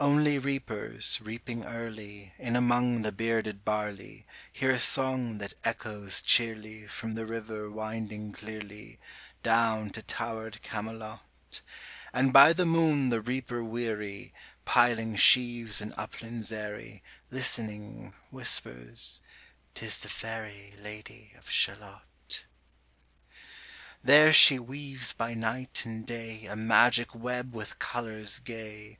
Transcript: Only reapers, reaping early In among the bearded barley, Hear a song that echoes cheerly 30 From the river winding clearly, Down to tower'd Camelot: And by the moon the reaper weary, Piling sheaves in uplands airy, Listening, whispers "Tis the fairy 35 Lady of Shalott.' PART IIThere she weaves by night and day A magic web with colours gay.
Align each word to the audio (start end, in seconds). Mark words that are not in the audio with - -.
Only 0.00 0.38
reapers, 0.38 1.20
reaping 1.22 1.62
early 1.64 2.34
In 2.36 2.56
among 2.56 3.02
the 3.02 3.12
bearded 3.12 3.64
barley, 3.64 4.26
Hear 4.52 4.70
a 4.72 4.80
song 4.80 5.38
that 5.38 5.54
echoes 5.62 6.20
cheerly 6.20 6.78
30 6.80 6.86
From 6.88 7.14
the 7.14 7.24
river 7.24 7.70
winding 7.70 8.32
clearly, 8.32 8.98
Down 9.44 9.90
to 9.90 10.02
tower'd 10.02 10.62
Camelot: 10.62 11.60
And 12.12 12.32
by 12.32 12.52
the 12.52 12.66
moon 12.66 13.10
the 13.10 13.20
reaper 13.20 13.62
weary, 13.62 14.34
Piling 14.64 15.14
sheaves 15.14 15.80
in 15.80 15.92
uplands 15.96 16.50
airy, 16.50 17.04
Listening, 17.30 18.14
whispers 18.32 19.20
"Tis 19.74 20.00
the 20.00 20.08
fairy 20.08 20.70
35 20.72 20.80
Lady 20.84 21.32
of 21.38 21.48
Shalott.' 21.48 22.46
PART 24.04 24.04
IIThere 24.04 24.32
she 24.32 24.58
weaves 24.58 25.12
by 25.12 25.34
night 25.34 25.84
and 25.86 26.04
day 26.04 26.46
A 26.46 26.56
magic 26.56 27.14
web 27.14 27.54
with 27.54 27.78
colours 27.78 28.40
gay. 28.40 28.98